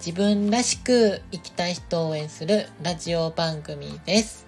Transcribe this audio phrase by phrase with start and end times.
[0.00, 4.46] 自分らしく生きたい人を応援するラジオ番組です。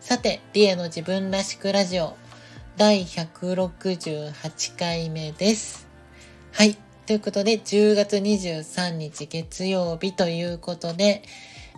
[0.00, 2.16] さて、リエの自分らしくラジオ
[2.76, 5.86] 第168回目です。
[6.50, 6.76] はい。
[7.06, 11.22] ということで、10月23日月曜日ということで、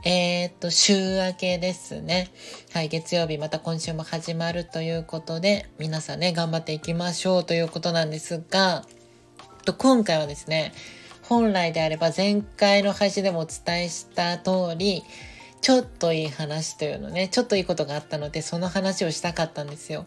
[0.03, 2.31] えー、っと、週明けですね。
[2.73, 8.87] はい、月曜日また今週も始まるということで、皆さんね、頑張っていきましょうということなんですが、
[9.67, 10.73] と今回はですね、
[11.31, 15.05] 本来であれば前回の配信でもお伝えした通り、
[15.61, 20.07] ちょっといい話というのね、ちょっといいことがあったので、その話をしたかったんですよ。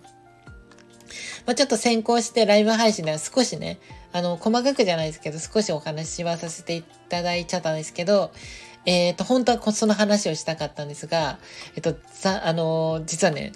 [1.46, 3.80] まあ、ちょっと先行してライブ配信では少しね、
[4.12, 8.34] あの、細かくじゃないですけど、少しお話はさせていただいちゃったんですけど、
[8.86, 11.40] えっ、ー、と、本当はその話をしたかったんですが、
[11.78, 13.54] えっと、ざ、あの、実はね、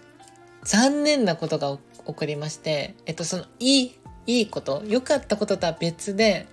[0.64, 6.48] 残念なことが起こりまして、えっと、その、いい、いいこと、良かったこととは別で、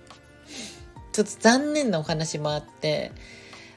[1.15, 3.13] ちょっと残念なお話もあって、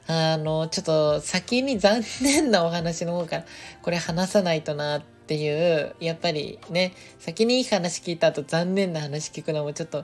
[0.07, 3.45] あの、ちょっと先に残念なお話の方から、
[3.81, 10.03] これ話さないとなっていう、やっぱりね、先にいい話聞いた後残念な話聞くのもちょっと、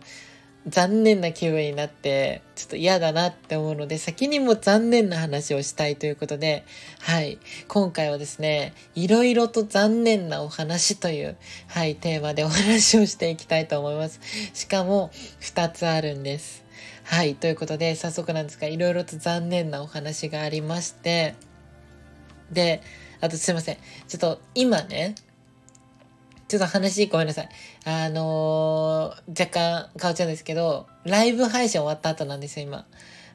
[0.65, 6.63] 残念な気分になって、ちょっと嫌だなって思うので、先にも残念な話をしたいということで、
[7.01, 7.37] はい。
[7.67, 11.35] 今回はですね、いろいろと残念なお話という、
[11.67, 14.21] はい、テーマでお話をしていきたいと思います。
[14.53, 16.64] しかも、2つあるんです。
[17.05, 17.35] はい。
[17.35, 21.35] ということで、早速なんですが、いろいろと残念なお話がありまして、
[22.51, 22.81] で、
[23.21, 23.77] あとすいません。
[24.07, 25.13] ちょっと今ね、
[26.47, 27.49] ちょっと話ごめんなさい。
[27.85, 32.87] あのー、若干変わっちゃうんですけど、ライブ配信終わった後なんですよ、今。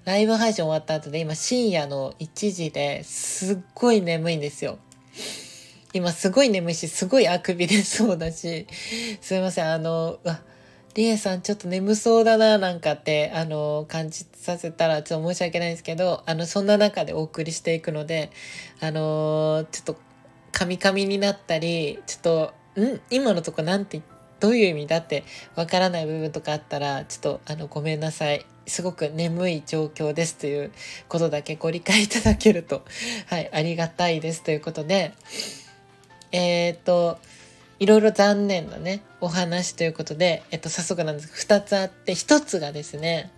[0.05, 4.79] ライブ配信終わった後で、今深夜の1時ですっごい眠いんですよ。
[5.93, 8.67] 今すごい眠いし、すごいあくびでそうだし、
[9.21, 10.41] すいません、あの、うわ、
[10.95, 18.31] りえさんちょっと眠そうだな、なんかって、あの、感じさせたらちょっと申し訳ないんですけど、あの、そんな中でお送りしていくので、
[18.81, 19.97] あのちょっと、
[20.53, 23.01] カミカミになったり、ちょっと、ん？
[23.11, 24.03] 今のとこなんて
[24.41, 25.25] どういう意味だって
[25.55, 28.47] わからない部分とかあったらちょっとあのごめんなさい。
[28.67, 30.71] すごく眠い状況ですという
[31.09, 32.85] ことだけご理解いただけると
[33.27, 35.13] はいありがたいですということで。
[36.33, 37.19] えっ、と
[37.81, 43.33] いろいろ残念なねお話ということで、えっと、早速なんですが2つあって1つがですね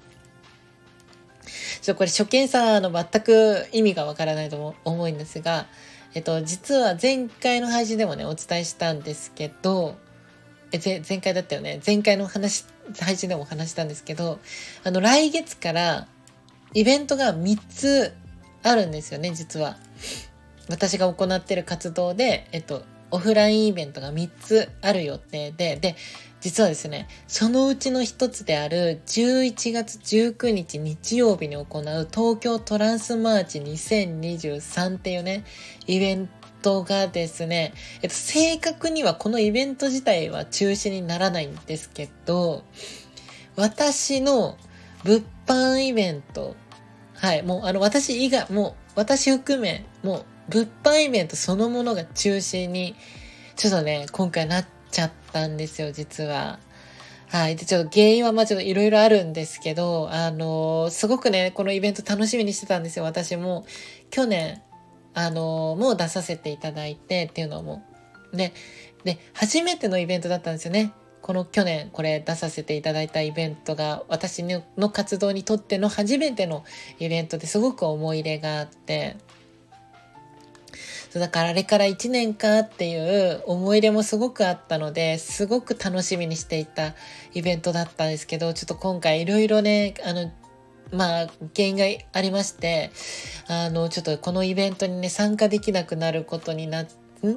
[1.80, 5.66] ちょこれ初見さんの全く意味がわからないと思うんですが
[6.14, 9.97] えっと、実は前回の配信でもね、お伝えしたんですけど、
[10.70, 10.78] え、
[11.09, 11.80] 前回だったよね？
[11.86, 12.66] 前回の話、
[13.00, 14.38] 配信でもお話したんですけど、
[14.84, 16.06] あの、来月から
[16.74, 18.14] イベントが3つ
[18.62, 19.78] あるんですよね、実は。
[20.69, 25.97] 私が行ってる活動で、えっと、オフラインイベントが3つある予定で、で、
[26.41, 35.45] 実はですね、そのうちの一つである11月19日日曜日に行う東京トランスマーチ2023っていうね、
[35.87, 36.28] イベン
[36.62, 42.65] トがですね、えっと、正確にはこのイベント自体は中止にならないんですけど、
[43.55, 44.56] 私の
[45.05, 46.56] 物販イベント、
[47.15, 52.94] はい、もうあの私以外、もう私含め、もう物販イベントそのものが中止に、
[53.56, 56.58] ちょっとね、今回なっちゃったんですよ、実は。
[57.28, 57.56] はい。
[57.56, 63.64] で、ちょっと原因はまあちょっといろいろあるんですけど、あのー、すごくね、このイベント楽しみにしてたんですよ、私も。
[64.10, 64.60] 去年、
[65.14, 67.82] あのー、もう出させていただいてっていうのも。
[68.32, 68.53] ね。
[69.04, 70.92] で、初めてのイベントだったんですよね。
[71.22, 76.64] この去年これ出させていただいたイベントが私の活動にとっての初めての
[76.98, 79.16] イベントですごく思い入れがあって、
[81.10, 86.95] そうだからあれから1年かっていう思い出もすごくあったので、すごく楽しみにしていた
[87.34, 90.33] イベントだったんですけど、ちょっと今回いろいろね、あの、
[90.92, 91.27] まあ、
[91.57, 92.91] 原因がありまして、
[93.48, 96.89] あの、ちょっとこのイベントにね、参加できなくなることにな、ん？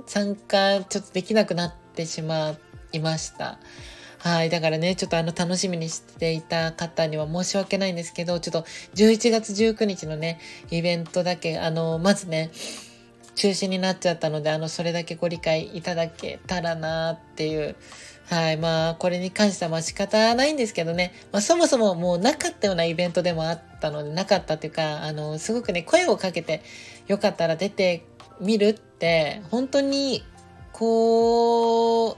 [0.07, 2.55] 参加ちょっとできなくなってしま
[2.91, 3.59] いました。
[4.19, 4.49] はい。
[4.49, 8.65] だからね、ちょっとあの、楽しみにしていた方には申し訳ないんですけど、ちょっと
[8.95, 10.39] 11月19日のね、
[10.71, 12.49] イベントだけ、あの、まずね、
[13.35, 17.75] 中止になっちゃったので、あの、それだけご理解いただけたらなっていう。
[18.27, 18.57] はい。
[18.57, 21.13] まあ、これに関してはまあ仕方ないんですけどね。
[21.31, 26.63] まあ、そもそももうなかったようなイベントでもあったので、なかったっていうか、あの、すごくね、声をかけて
[27.07, 28.05] よかったら出て
[28.39, 30.23] みるって本当に
[30.71, 32.17] こ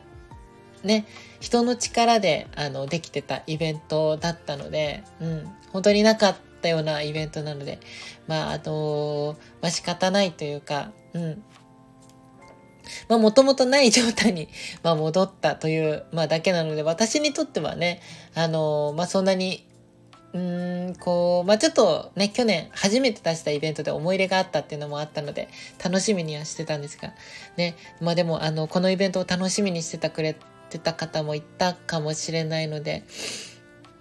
[0.83, 1.05] うね
[1.39, 7.79] 人の力であのできてたイベントだったので、うん、本当になかったたようなイベントなので
[8.27, 11.43] まああのまあ仕方ないというか、うん、
[13.07, 14.49] まあもともとない状態に、
[14.83, 18.01] まあ、戻ったという、まあ、だけなので私にとってはね
[18.35, 19.65] あのまあそんなに
[20.33, 25.47] うーんこうまあちょっとね去年初めて出したイベントで思い入れがあったっていうのもあったので
[25.81, 27.13] 楽しみにはしてたんですが
[27.55, 30.35] ねまあでもあのこのイベントを楽しみにしてたくれ
[30.69, 33.03] てた方もいたかもしれないので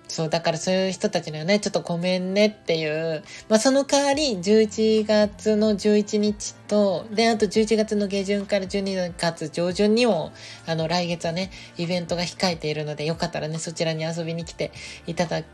[0.08, 10.32] そう、だからそういう人たちにはね、ちょっとごめんねっていう、まあその代わり11月の11日と、で、あと11月の下旬から12月上旬にも、
[10.66, 14.70] あの来月はね、イベントが控えているので、よかったらね、そちらに遊びに来て
[15.06, 15.44] いただ、ん？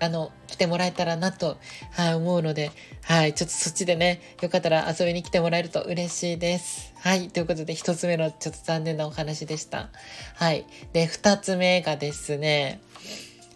[0.00, 1.56] あの、来てもらえたらなと、
[1.92, 2.72] はい、思うので、
[3.02, 6.92] はい、ちょっとそっちでね、よかったら遊びに来てもらえると嬉しいです。
[6.98, 9.88] はい、ということで一つ目のちょっと残念なお話でした。
[10.34, 10.66] はい。
[10.92, 12.80] で、二つ目がですね、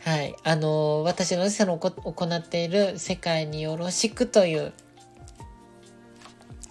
[0.00, 0.36] はい。
[0.44, 4.72] あの、私のその行っている世界によろしくという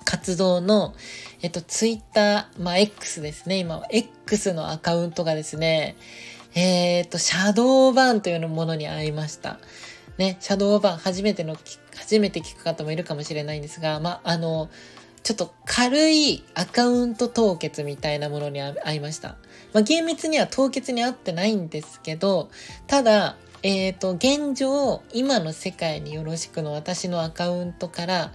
[0.05, 0.95] 活動の、
[1.41, 3.57] えっと、ツイッター、まあ、X ですね。
[3.57, 5.97] 今は X のアカウントがですね、
[6.55, 9.59] えっ、と、シャドーバンというものに会いました。
[10.17, 11.57] ね、シャドーバン、初めての、
[11.95, 14.69] 初めて聞く方もいるかもしれないんですが、まあ、あの、
[15.27, 19.35] ちょっと軽いアカウント凍結みたいなものに会いました。
[19.73, 22.49] まあ、厳密には凍結に合ってないんですけど、
[22.87, 28.31] ただ、えっ、ー、と、現状、今の世界によろしくの私のアカウントから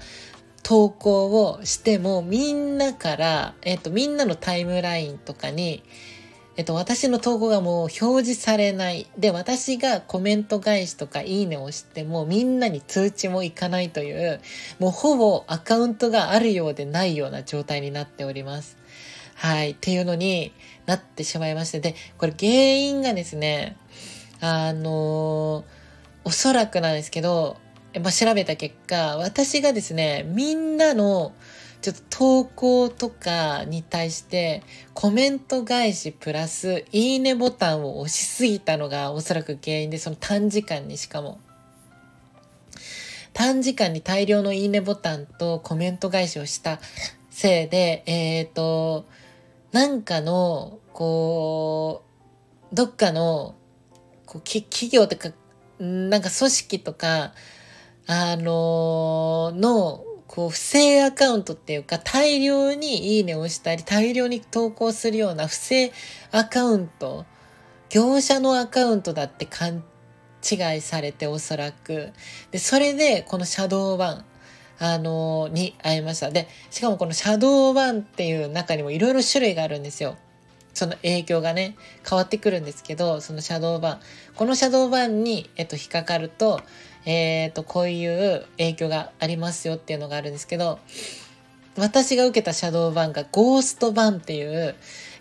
[0.62, 5.82] 投稿をしても、みんなから、えっ、ー、と、みんなのタイムラインとかに、
[6.62, 9.08] えっと、私の投稿がもう表示されない。
[9.18, 14.40] で、私がコメント返しとかいいねをしてもみんなに通知もいかないという、
[14.78, 18.76] もうほぼアカウントがあるようでないような状態になっております。
[19.34, 19.72] はい。
[19.72, 20.52] っていうのに
[20.86, 21.80] なってしまいまして。
[21.80, 23.76] で、これ原因がですね、
[24.40, 25.64] あの
[26.22, 27.56] おそらくなんですけど、
[28.00, 31.32] まあ、調べた結果、私がですね、みんなの
[31.82, 34.62] ちょっと投稿とかに対して
[34.94, 41.40] コメント返しプラスいいねボタンを押しすぎたのがおそらく原因でその短時間にしかも。
[43.32, 46.78] 短時間に大量のいいねボタンとコメント返しをした
[47.30, 49.06] せいでえっ、ー、と
[49.72, 52.04] なんかのこ
[52.70, 53.54] うどっかの
[54.26, 55.30] こう企業とか
[55.78, 57.32] なんか組織とか
[58.06, 65.92] あののこう、不正アカウントっていうか、大量にいいねをしたり、大量に投稿するような不正
[66.30, 67.26] アカウント、
[67.90, 69.84] 業者のアカウントだって勘
[70.50, 72.14] 違いされておそらく。
[72.50, 74.24] で、それで、このシャドーバン、
[74.78, 76.30] あのー、に会いました。
[76.30, 80.16] で、しかもこのシャドーバンっていう中にもいろいろ種類があるんですよ。
[80.72, 81.76] その影響がね、
[82.08, 84.00] 変わってくるんですけど、そのシャドーバン。
[84.34, 86.62] このシャドーバンに、えっと、引っかかると、
[87.04, 90.78] えっ、ー、と、こういう影響がありますよっていうのがあるんですけど、
[91.76, 94.74] 私が受けたシャドーバンがゴーストバンっていう、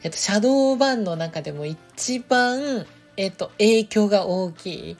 [0.03, 2.85] えっと、シャドーバンの中でも一番、
[3.17, 4.97] えっと、影響が大きい。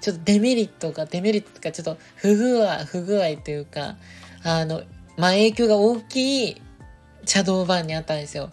[0.00, 3.96] ちょっとデメリットが、デメリットがちょっと不具合、不具合というか、
[4.42, 4.82] あの、
[5.16, 6.62] まあ、影響が大きい
[7.24, 8.50] シャドーバンにあったんですよ。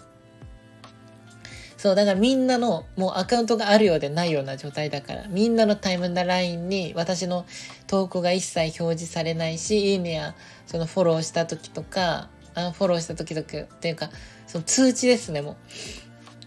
[1.81, 7.43] そう、だからみんなのもうアカウントがあるようでないような状態だから、みんなのタイムラインに私の
[7.88, 10.35] 投稿が一切表示されないし、いいねや
[10.67, 14.11] そのフォローした時とか、あフォローした時とかっていうか、
[14.45, 15.55] その通知ですね、もう。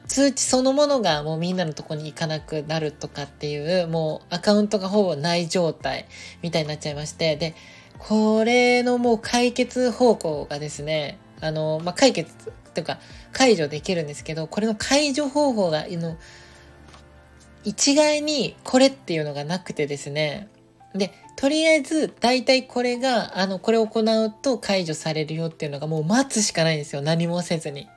[0.06, 6.06] 通知そのものがもうみんなのとこに行かなくなるとかっていう、もうアカウントがほぼない状態
[6.42, 7.56] みたいになっちゃいまして、で、
[8.08, 12.98] これのもう解決方向がですね、あの、まあ、解決というか
[13.32, 16.16] 解除できるんですけど、これの解除方法が、の、
[17.64, 20.48] 一概にこれっていうのがなくてですね。
[20.94, 27.00] で、とりあえず、大体これが、あの、これを行うと解除されるよっていうのがもう待つしかないんですよ。
[27.00, 27.88] 何もせずに。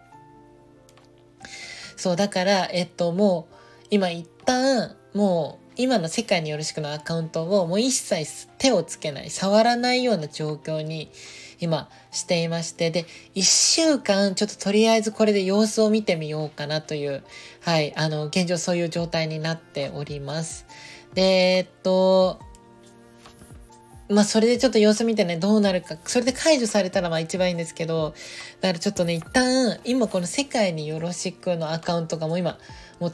[1.97, 3.55] そう、だから、えっと、もう、
[3.89, 11.11] 今一旦、もう、今の世界によろしくのアカウントをもう一切手をつけない、触らないような状況に
[11.59, 17.23] 今していまして、で、一週間ちょっととりあえずこれで様子を見てみようかなという、
[17.61, 20.65] はい、あの、現状そういう状態になっております。
[21.13, 21.21] で、
[21.57, 22.39] えっと、
[24.09, 28.13] まあそれでちょっと様子見てね、どうなるか、それで解除されたらまあ一番いいんですけど、
[28.61, 32.57] だからちょっとね、一旦、今この世界によろしくのアカウントがもう今、
[32.99, 33.13] もう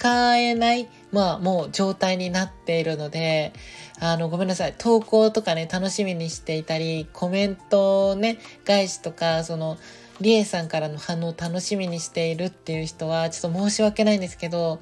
[0.00, 3.52] 使えない、まあもう状態になっているので、
[4.00, 4.74] あの、ごめんなさい。
[4.78, 9.76] 投稿とかね、楽しみにしていたり、コメントね、返しとか、その、
[10.22, 14.80] リエさんからの反応楽しみにしているっていう人は、ちょっと申し訳ないんですけど、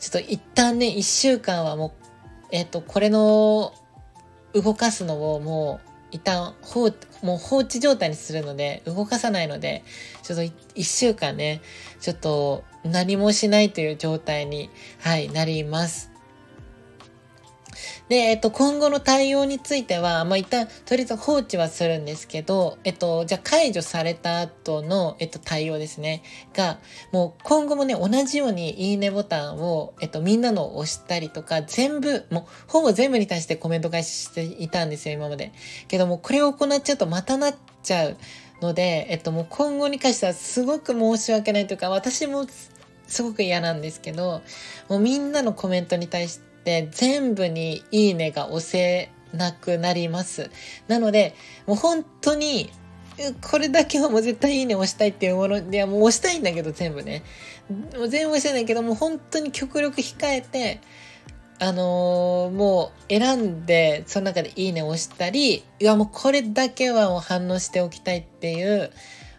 [0.00, 1.92] ちょっと一旦ね、一週間はもう、
[2.50, 3.74] えっ、と、これの
[4.54, 6.90] 動かすのをもう一旦放
[7.22, 9.84] もう放置状態にするので動かさないので
[10.22, 11.60] ちょっと一週間ね
[12.00, 16.16] ちょっと何もしないという状態に、はい、なります。
[18.08, 26.22] で、えっと、今後の対応については、まあ、一旦、とりあえず放置はするんですけど、えっと、じゃあ解除された後の、えっと、対応ですね。
[26.54, 26.78] が、
[27.10, 35.52] もう今後もね、同じようにいいねボタンを、えっと、みんなのを押したりとか、全部、もう、ほぼ全部に対してコメント返ししていたんですよ、今まで。
[35.88, 38.16] けども、これを行っちゃうとまたなっちゃう
[38.62, 42.46] ので、えっと、もう今後に関してはすごく申し訳ないというか、私も
[43.06, 44.42] すごく嫌なんですけど、
[44.88, 50.50] もうみんなのコメントに対して、全部にいいねが押せなくなります。
[50.88, 51.34] なので、
[51.66, 52.70] もう本当に、
[53.40, 57.22] これだけはもう絶対いいね押したいっていうもの、いやもう押したいんだけど全部ね。
[57.96, 60.80] もう全部押したいけど、もう本当に極力控えて、
[61.58, 68.90] あのー、もう選んで、その中でいいね押したり、いやもうこれだけはもう反応しておきたいっていう、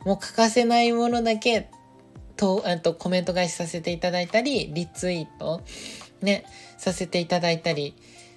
[0.05, 1.69] もう欠かせないものだけ
[2.37, 5.61] と、あとコメント返しさせていただいたり、リツイート。
[6.21, 6.45] ね、
[6.77, 7.93] させていただいたり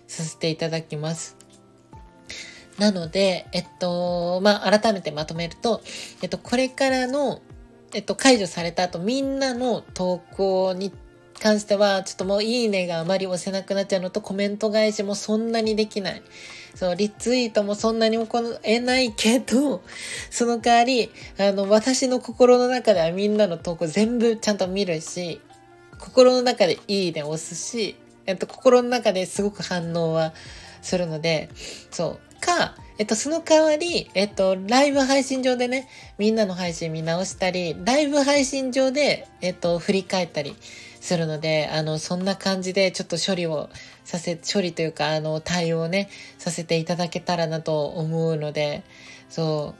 [0.06, 1.36] させていただきます。
[2.78, 5.82] なので、えっと、まあ、改めてまとめると、
[6.22, 7.42] えっと、これからの、
[7.92, 10.92] えっと、解除された後、みんなの投稿に
[11.38, 16.22] 関しては、ちょっともういいねがあまり押せなくなっちゃうのと、コメント返しもそんなにできない。
[16.74, 19.82] そう、リツイートもそんなに行えないけど、
[20.30, 25.40] その代わり、あの、私の心の中ではみんなの投稿全部ちゃんと見るし、
[25.98, 27.96] 心の中でいいね押すし、
[28.26, 30.32] えっと、心の中ですごく反応は
[30.82, 31.50] するので、
[31.90, 32.30] そう。
[32.40, 40.56] か、えっと、その代わり、えっと、ライブ配信上でね、みんなの配信見直したり、ライブ配信上で、えっと、振り返ったり
[41.00, 43.70] するので、あの、そんな感じでちょっと処理を
[44.04, 48.84] させ、処理というか、あの、対応をね、させていただけたらなと思うので、
[49.28, 49.74] そ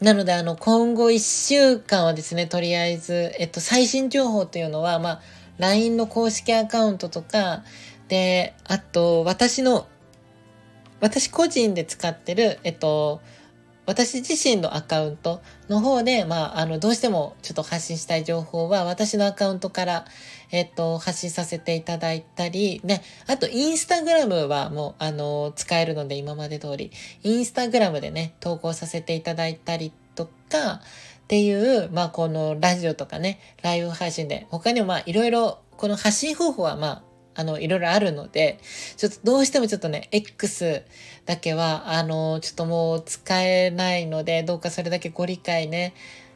[0.00, 0.04] う。
[0.04, 5.20] なので、あの、今後1週間はですね、とりあえず、えっと、最新情報というのは、まあ、
[5.58, 7.64] LINE の公式アカウントとか、
[8.08, 9.88] で、あと、私の、
[11.00, 13.20] 私個人で使ってる、えっと、
[13.88, 15.40] 私自身のアカウント
[15.70, 20.04] の方で、まあ、あの、どうしてもちょっと発信したい情報は、私のアカウントから、
[20.50, 26.92] えっと、発信させていただいたり、ね、あと、インスタグラムはもう、あの、使えるので、今まで通り、
[27.22, 30.80] インスタグラムでね、投稿させていただいたりとか、っ
[31.28, 37.02] ていう、まあ、このラジオとかね、ライブ配信で、他にもまあ、いろいろ、この発信方法はまあ、
[37.38, 38.58] あの、いろいろあるので、
[38.96, 40.82] ちょっとどうしてもちょっとね、X
[41.24, 45.94] だけは、あの、ちょっともう使えないので、どうかそれだけご理解ね、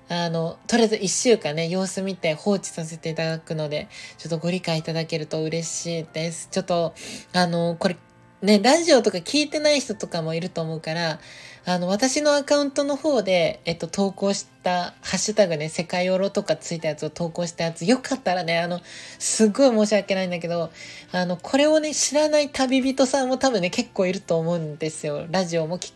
[0.08, 6.46] あの、とりあえず1週間ね、様子見て放置させていただくので、ちょっとご理解いただけると嬉しいです。
[6.52, 6.94] ちょっと、
[7.32, 7.96] あの、これ、
[8.42, 11.20] ね、ラジオとか聞いてない人とかもいると思うから、
[11.64, 18.80] あの、私のアカウントの方で、えっと、投稿した、ハッシュタグね、世界おろとかついたやつを投稿したやつ、よかったらね、あの、
[19.20, 20.72] すっごい申し訳ないんだけど、
[21.12, 25.24] あの、これをね、知らない旅人さんも多分ね、結構いると思うんですよ。
[25.30, 25.92] ラジオも聞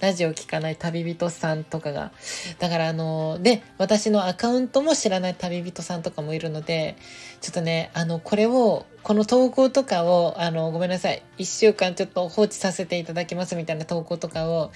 [0.00, 2.12] ラジオ聞かない旅人さんとかが。
[2.58, 6.96] だからあの、で、私のアカウントも知らない旅人さんとかもいるので、
[7.40, 11.22] ちょっとね、あの、これを、この投稿とかを、あの、ごめんなさい。
[11.38, 14.72] 一週間ちょっと放置させていただきますみたいな投稿とかを、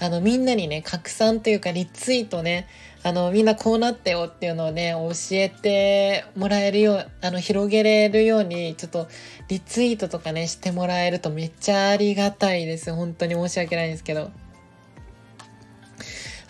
[0.00, 2.66] あの、みんなにね、拡散というかリツイートね、
[3.02, 9.08] あの、みんなこうなってよっていうのをね、教えてもらえるよう、あの、広げれるように、ちょっと
[9.48, 12.94] リツイートとかね、してもらえるとめっちゃありがたいです。
[12.94, 14.30] 本当に申し訳ないんですけど。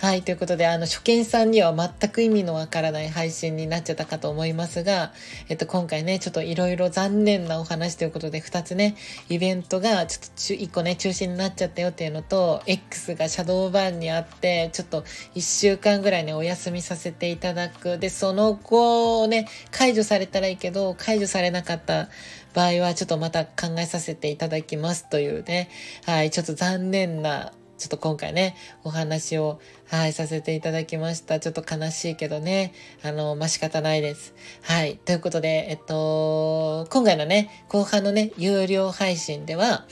[0.05, 5.15] はい、ということで、あの、初見さんには全く意味のわからない配信になっちゃったかと思いますが、
[5.49, 8.97] えっと、今回ね、ちょっといろいろ残念なお話ということで、2つね、
[9.31, 15.05] イベントがちょっと1個ね、中止になっちゃったよっていうのと、X がシャドーバンにあって、ちょっと
[15.37, 17.97] 1週間ぐらいね、お休みさせていただく。
[17.97, 22.11] で、その後ね、解除されたらいいけど、解除されなかった
[22.53, 25.71] 場合は、ちょっとまた考えさせていただきますというね、
[26.05, 31.39] はい、ちょっと残念なちょっと今回ね、お話を、はい、させていただきました。
[31.39, 32.73] ちょっと悲しいけどね、
[33.03, 34.35] あの、まあ、仕方ないです。
[34.63, 34.97] はい。
[34.97, 39.85] ということで、えっと、今回のね、後半のね、有料配信では、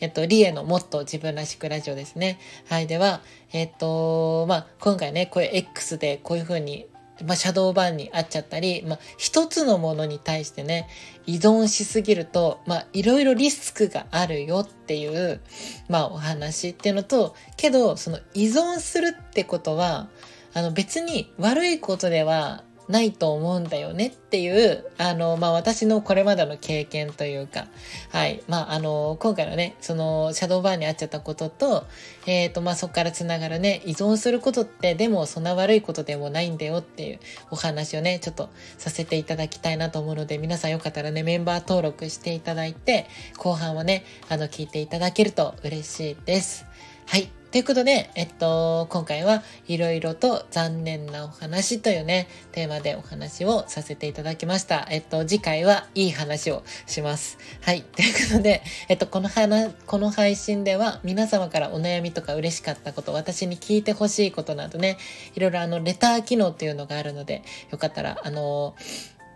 [0.00, 2.40] えっと、リエのもっと自分らしくラジオですね。
[2.68, 2.88] はい。
[2.88, 3.20] では、
[3.52, 6.88] えっと、まあ、今回ね、こういう X でこういう風に
[7.24, 10.88] まあ、シャドーバンにあっちゃったり、まあ、一つのものに対してね、
[11.26, 15.40] 依存しすぎると、まあ、いろいろリスクがあるよっていう、
[15.88, 20.08] まあ、お話っていうのと、けど、その依存するってことは、
[20.56, 27.66] あの別に悪いことではないと思うんだよねっていう、あの、まあ、私のこれまでの経験というか、
[28.10, 28.42] はい。
[28.46, 31.86] まあ、あの、今回のね、その、シャドーバーに会っちゃったことと、
[32.26, 37.18] えっ、ー、と、まあ、そこからつながるね、依存することって、でもそんな悪いことでもないんだよっていう
[37.50, 46.66] お話をね、ちょっとさせていただきたいなと思うので、皆さんよかったらね、メンバー登録していただいて、後半はね、あの、聞いていただけると嬉しいです。
[47.06, 47.30] はい。
[47.56, 54.86] ということで、えっと、今回はいろいろと残念なお話というね、テーマでお話をさせていただきました。
[54.90, 57.38] えっと、次回はいい話をします。
[57.62, 57.80] はい。
[57.80, 64.98] ということで、えっと、この話、この配信では皆様からお悩みとか嬉しかったこと、私に聞いてほしいことなどね、
[65.34, 68.74] いろいろあの、レター機能っていうのがあるので、よかったら、あの、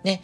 [0.04, 0.22] ね、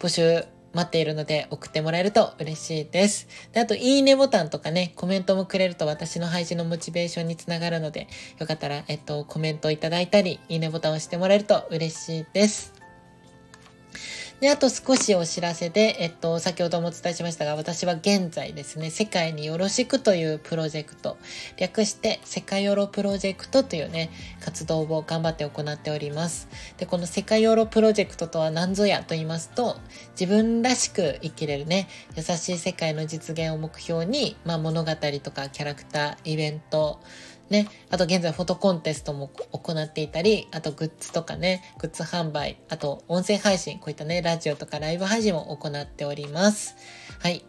[0.00, 3.28] 募集待っているので送ってもらえると嬉しいです。
[3.52, 8.08] で、あと、いいねボタンとかね、コメントもくれると私の配信のモチベーションにつながるので、
[8.38, 12.75] よかったら、えっと、コメントいただいたり、いいねボタンを押してもらえると嬉しいです。
[14.40, 21.16] で、あと少しお知らせで、えっと、先ほどもお伝えしましたが、私は現在ですね、世界によろしくというプロジェクト、
[21.56, 26.48] 略して世界ヨロプロジェクトというね、活動を頑張って行っております。
[26.76, 29.78] で、この世界ヨロプロジェクトとは何ぞやと言いますと、
[30.20, 34.90] 自分らしく生きれるね、優しい世界の実現を目標に、まあ物語
[35.22, 37.00] とかキャラクター、イベント、
[37.50, 46.76] ね、あと現在フォトコンテストも行っていたり、あとグッズとかね、グッズ販売、あと音声配信、こういったね、ラジオとかライブ配信も行っております。
[47.20, 47.44] はい。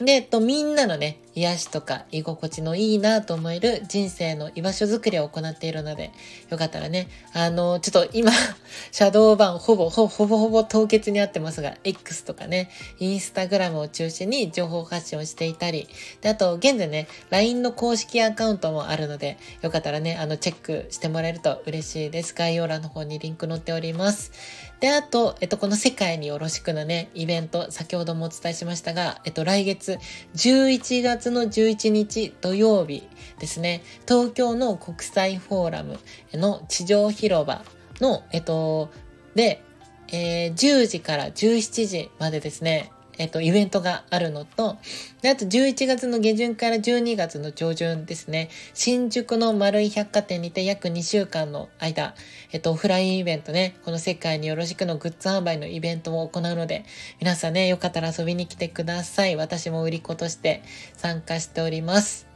[0.00, 6.10] で、えっと、みんなのね、癒しとか居心地のいいなと思える人生の居場所づくりを行っているので、
[6.48, 8.32] よかったらね、あの、ちょっと今、
[8.90, 15.88] シャドーバンほぼ、ほぼ、ほぼほぼ凍結にあってますが、X とかね、インスタグラムを中心に情報発信をしていたり、
[16.22, 22.34] で、あと、現在ね、LINE の公式アカウントもあるので、よかったらね、あの、チェックしてもらえると嬉しいです。
[22.34, 24.32] 概要欄の方にリンク載っております。
[24.80, 29.98] で、あと、えっと、この世界によろしくのね、イベント、先ほどもお伝えしましたが、えっと、来月、
[30.34, 33.08] 11月の11日土曜日
[33.38, 35.98] ですね、東京の国際フォーラム
[36.32, 37.64] の地上広場
[38.00, 38.90] の、えっと、
[39.34, 39.62] で、
[40.08, 44.76] えー、10時から17時までですね、えっと、イベントがあるのと、
[45.22, 52.14] で、あと11月の下旬から12月の上旬ですね、新宿の丸い百貨店にて約2週間の間、
[52.52, 56.84] えっと、オフラインイベントね、この世界によろしくのグッズ販売のイベントも行うので、
[57.20, 59.36] 皆さんね、よかったら遊びに来てください。
[59.36, 60.62] 私も売り子として
[60.94, 62.26] 参加しております。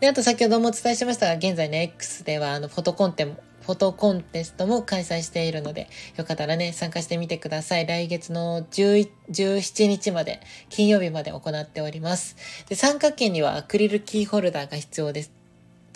[0.00, 3.36] で、あと先ほどもお伝えしましたが、現在ね、X ではあの、フォトコンテも
[3.66, 7.86] フォトコンテストも開催しているので、よかったらね、参加してみてください。
[7.86, 12.36] 来月の17日まで、金曜日まで行っております。
[12.68, 15.35] で、参加券にはアクリルキーホルダーが必要です。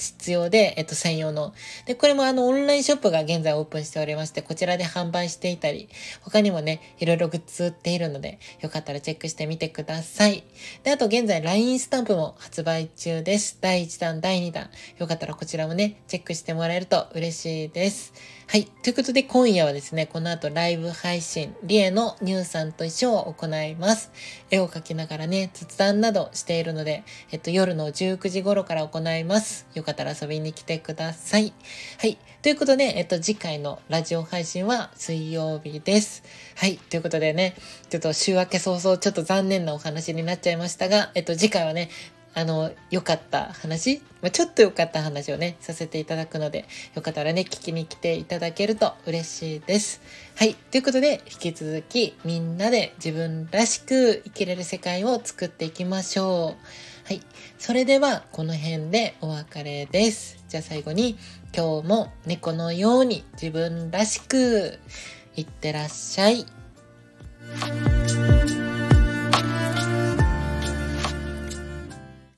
[0.01, 1.53] 必要で、えっと、専用の。
[1.87, 5.89] で、これもあの、オンラインショップが現在オープンしておりまして、こちらで販売していたり、
[6.23, 10.43] 他にもね、いろいろグッズ売っているので、よかったらチェックしてみてください。
[10.83, 13.59] で、あと現在 LINE スタンプも発売中です。
[13.61, 14.71] 第1弾、第2弾。
[14.99, 18.15] よかったらこちらもね、チェックしてもらえると嬉しいです。
[18.51, 18.65] はい。
[18.65, 24.11] ということで、今夜はですね、この後ライブ配信、リエのニューさんと一緒を行います。
[24.51, 29.69] 絵を描きながらね、雑談などしているので、えっと、夜の19時頃から行います。
[29.75, 31.53] よかったら遊びに来てください。
[31.99, 32.19] はい。
[32.43, 36.25] ということで、えっと、次回のラジオ配信は水曜日です。
[36.57, 36.77] はい。
[36.77, 37.55] ということでね、
[37.89, 41.89] ちょっと週明け早々、ちょっと残念なお話になっちゃいましたが、えっと、次回はね、
[42.33, 50.01] あの、良かった話、まあ、ちょっと良かった話をね、させていただくので、よかったらね、聞きに来ていただけると嬉しいです。
[50.37, 50.55] はい。
[50.55, 57.07] ということで、引き続き、みんなで自分らしく生きれる世界を作っていきましょう。
[57.07, 57.21] はい。
[57.59, 60.45] それでは、この辺でお別れです。
[60.49, 61.19] じゃあ最後に、
[61.57, 64.79] 今日も猫のように自分らしく、
[65.35, 66.47] いってらっしゃい。